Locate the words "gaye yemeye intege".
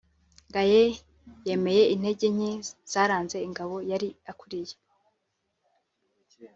0.53-2.27